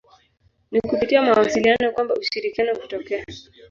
[0.71, 3.25] Ni kupitia mawasiliano kwamba ushirikiano hutokea.